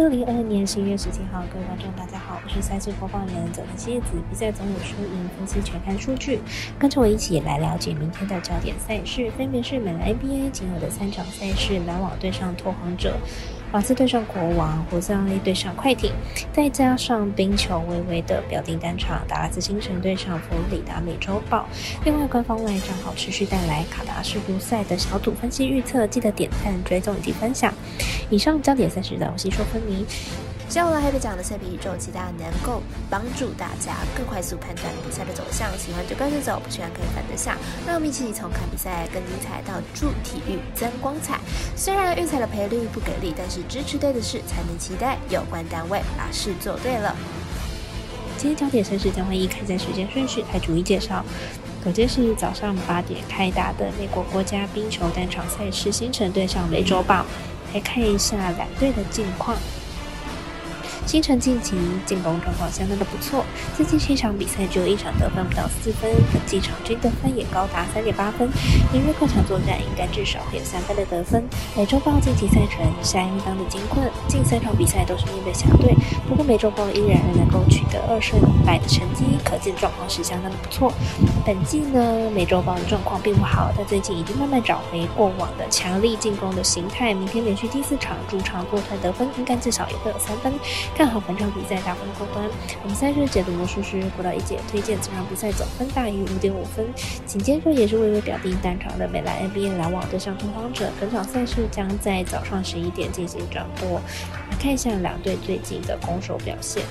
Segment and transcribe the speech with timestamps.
[0.00, 4.12] 二零二二年十一月十七号，各位观众，大家好，我是赛事播报员走的蝎子。
[4.30, 6.38] 比赛总有输赢，分析全看数据，
[6.78, 13.16] 跟着我一起来了解明天的焦点赛事，分别是美篮 NBA 仅有的三场赛事：篮网对上拓荒者。
[13.70, 15.14] 马刺对上国王，活塞
[15.44, 16.10] 对上快艇，
[16.54, 21.68] 再加上冰球微微的表定单场，达拉斯星辰对上佛罗里达美洲豹。
[22.02, 27.70] 另外，官方外账号持续带来卡达世足赛的小组分析预测，记得点赞、追踪以及分享。
[28.30, 30.06] 以上焦点赛事的细说分明。
[30.68, 35.66] 接下来黑白讲的赛比宇宙，期待能够帮助大家更快速判断比赛的走向。
[35.78, 37.56] 喜欢就跟着走，不喜欢可以反得下。
[37.86, 41.40] 让我们一起从看比赛更精彩到助体育增光彩。
[41.74, 47.16] 虽然运彩的赔率不给力，但是支持对的事才能期待有关单位把事做对了。
[48.36, 51.24] 今天焦点赛事将会依开赛时间顺序来逐一介绍。
[51.82, 57.24] 首先是早上八点开打的美国国家冰球单场赛事，星辰对上美洲豹。
[57.72, 59.56] 来看一下两队的近况。
[61.06, 63.44] 星辰近期进攻状况相当的不错，
[63.76, 68.48] 最近七场比赛只有一场得分不到四分，本季场均得分也高达三点八分。
[68.92, 71.42] 明日客场作战应该至少会有三分的得分。
[71.74, 75.94] 美洲豹晋级赛程相当的艰困，近三场比赛都是面对强队，
[76.28, 80.92] 不过美洲豹依然能够取得二胜一败的成绩，可见状况是相当的不错。
[81.46, 87.14] 本季呢，美洲豹的状况并不好，但最近已经慢慢找回过往的强力进攻的形态。
[87.14, 90.52] 明天连续第四场主场作团得分，应该至少也会有三分。
[90.94, 92.44] 看好本场比赛大分过关。
[92.82, 96.84] 我们赛事解读魔术师国道一姐推荐这场比赛总分大于五点五分。
[97.24, 104.00] 紧接着也是微微表定单场的美篮 NBA 篮网对上拓荒者，本场赛事将在早上十一点进行转播。
[104.50, 106.82] 来看一下两队最近的攻守表现。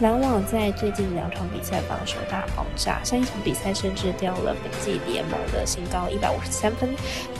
[0.00, 6.90] 篮网在最近两场比赛防守大爆炸，上一场比赛甚至掉了本季联盟的新高一百五十三分。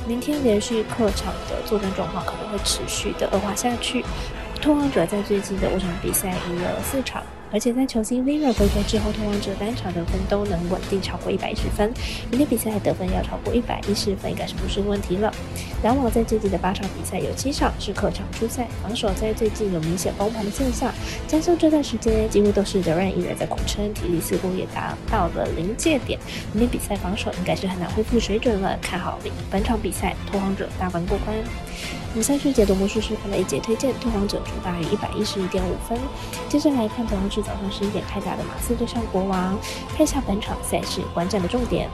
[0.06, 4.04] 明天连续客场的作战状况可能会持续的恶化下去。
[4.64, 7.22] 冲浪者在最近的五场比赛赢了四场。
[7.52, 11.92] 而且在球星 Vira 回归之后，拓荒者单场得分都能稳定超过一百一十分。
[12.30, 15.32] 明天比赛得分要超过一百一十分，应该是不是问题了？
[15.82, 20.92] 篮网在最近的八场比赛有七场是客场出赛，防守在最近有明显崩盘的现象。
[21.28, 26.18] 加上这段时间几乎都是德任一人在苦撑，体力似乎也达到了临界点。
[26.52, 28.76] 明天比赛防守应该是很难恢复水准了。
[28.82, 29.18] 看好
[29.50, 31.36] 本场比赛拓荒者大分过关。
[32.14, 35.98] 比赛是解读魔术师看了一节推荐拓荒者主大于一百一十一点五分。
[36.48, 37.44] 接着来看同样是。
[37.44, 39.58] 早上十一点开打的马刺对上国王，
[39.94, 41.90] 看一下本场赛事观战的重点。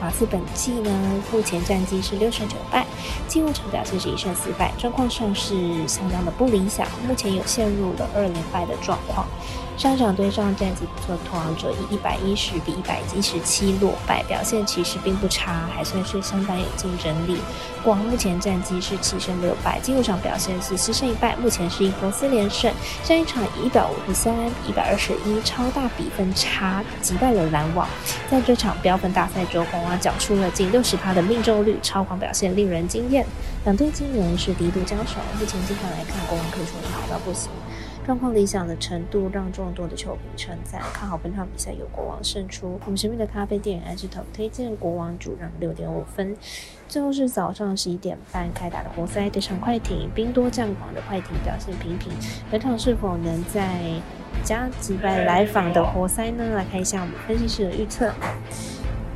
[0.00, 0.90] 马刺本季呢，
[1.32, 2.86] 目前战绩是六胜九败，
[3.26, 5.54] 进入场表现是一胜四败，状况上是
[5.88, 9.26] 相当的不理想，目前有陷入了二连败的状况。
[9.76, 17.38] 上场对上战绩不错的拓荒者以一百一十比一百一十七落败，表现其实并不差，还算是相当有竞争力。
[17.84, 22.72] 国王目前战绩是七胜六败，进入场表现是四胜一败，目前是一波四连胜。
[23.04, 27.86] 上一场以一百五十三比一百二十一超大比分差击败了篮网。
[28.30, 33.24] 在这场标分大赛中，国王缴出了近六十趴的命中率，超狂表现令人惊艳。
[33.64, 37.48] 两队今年是低度交手，目前经常来看，国王可以说是好到不行。
[38.04, 42.80] 状况理想的程度让众多的球迷称赞，看好本场比赛有国王胜出。
[42.84, 46.36] 我们神秘的咖啡店爱之头推荐国王主让六点五分。
[46.88, 52.10] 最后是早上十一点半开打的活塞对上快艇，兵多将广的快艇表现平平，
[52.50, 53.80] 本场是否能在
[54.42, 56.44] 加击败来访的活塞呢？
[56.56, 58.12] 来看一下我们分析师的预测。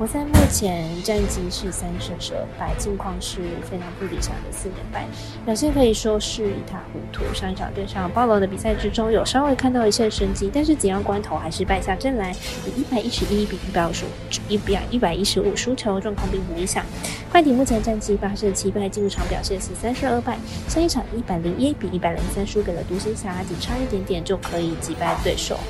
[0.01, 5.07] 活塞目前战绩是三胜十二败，近况是非常不理想的四连败，
[5.45, 7.23] 表现可以说是一塌糊涂。
[7.35, 12.35] 上一场对上暴龙的比赛之中，有稍微看到一线生机，但是紧要关头还是败下阵来，
[12.65, 14.09] 以一百一十一比一百五十五
[14.49, 16.83] 一比一百一十五输球，状况并不理想。
[17.31, 25.61] 快艇目前战绩八胜七败，进入场表现是三胜二败，上一场一百零一比一百零三输给了独行侠，仅差一点点就可以击败对手，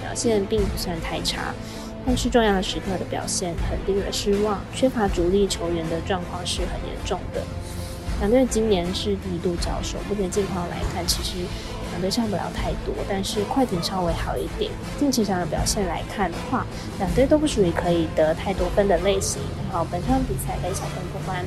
[0.00, 1.52] 表现并不算太差。
[2.06, 7.42] 但是重要的时刻的表现很令人失望，缺乏主力球员的状况是很严重的。
[8.20, 11.46] 两队今年是第一度交手，目前近况来看，其实
[11.90, 14.70] 两队差不了太多，但是快艇稍微好一点。
[14.98, 16.66] 近期上的表现来看的话，
[16.98, 19.40] 两队都不属于可以得太多分的类型。
[19.70, 21.44] 好，本场比赛跟小分过关。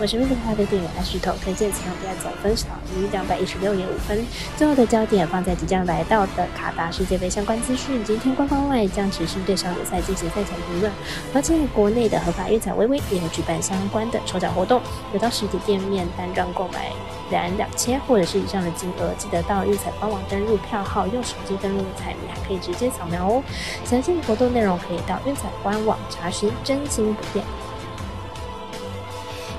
[0.00, 4.24] 我是瑞克咖啡店爱石头推荐此场比赛总分少于两百一十六点五分。
[4.56, 8.02] 最后的焦点放在即将来到的卡达世界杯相关资讯。
[8.02, 10.90] 今天官方外将持续对上联赛进行赛前评论，
[11.34, 14.80] 而且国内的合法运彩微微也会举办相关的抽奖活动。
[15.12, 16.90] 有到实体店面单张购买
[17.30, 23.42] 两两千或者是以上的金额，记得到运彩官网登录票号，用手机登录彩民还可以直接扫描哦。
[23.84, 27.44] 详细的活动内容可以到运彩官网查询，真心不变。